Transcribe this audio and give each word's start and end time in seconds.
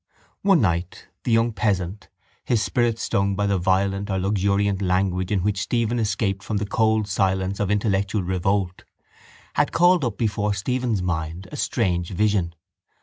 One 0.41 0.61
night 0.61 1.09
the 1.25 1.31
young 1.31 1.53
peasant, 1.53 2.09
his 2.43 2.63
spirit 2.63 2.97
stung 2.97 3.35
by 3.35 3.45
the 3.45 3.59
violent 3.59 4.09
or 4.09 4.17
luxurious 4.17 4.81
language 4.81 5.31
in 5.31 5.43
which 5.43 5.61
Stephen 5.61 5.99
escaped 5.99 6.41
from 6.41 6.57
the 6.57 6.65
cold 6.65 7.07
silence 7.07 7.59
of 7.59 7.69
intellectual 7.69 8.23
revolt, 8.23 8.83
had 9.53 9.71
called 9.71 10.03
up 10.03 10.17
before 10.17 10.55
Stephen's 10.55 11.03
mind 11.03 11.47
a 11.51 11.55
strange 11.55 12.09
vision. 12.09 12.55